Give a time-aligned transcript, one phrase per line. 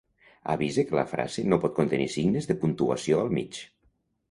[0.53, 3.63] Avise que la frase no pot contenir signes de puntuació al mig.